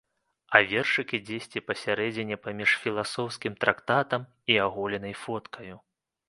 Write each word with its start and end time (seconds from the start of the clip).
А 0.59 0.59
вершыкі 0.69 1.19
дзесьці 1.27 1.59
пасярэдзіне 1.67 2.35
паміж 2.45 2.69
філасофскім 2.85 3.53
трактатам 3.65 4.27
і 4.55 4.57
аголенай 4.65 5.15
фоткаю. 5.27 5.75